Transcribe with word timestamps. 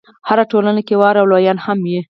هره 0.29 0.43
ټولنه 0.51 0.81
کې 0.87 0.95
واړه 0.99 1.19
او 1.21 1.27
لویان 1.31 1.57
هم 1.65 1.77
وي. 1.89 1.99